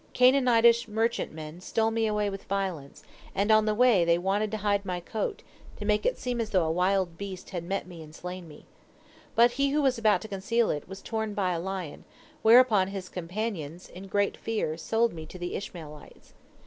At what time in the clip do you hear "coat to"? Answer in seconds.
4.99-5.85